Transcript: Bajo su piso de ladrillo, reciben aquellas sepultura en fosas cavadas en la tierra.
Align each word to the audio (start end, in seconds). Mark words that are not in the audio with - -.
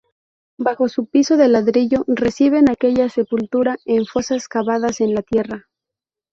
Bajo 0.57 0.89
su 0.89 1.05
piso 1.05 1.37
de 1.37 1.47
ladrillo, 1.47 2.03
reciben 2.07 2.71
aquellas 2.71 3.13
sepultura 3.13 3.77
en 3.85 4.07
fosas 4.07 4.47
cavadas 4.47 4.99
en 4.99 5.13
la 5.13 5.21
tierra. 5.21 5.69